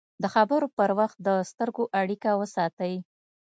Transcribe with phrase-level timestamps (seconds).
[0.21, 2.93] د خبرو پر وخت د سترګو اړیکه وساتئ